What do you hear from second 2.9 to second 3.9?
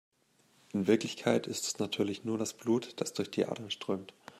das durch die Adern